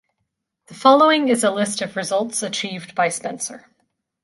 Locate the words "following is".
0.73-1.43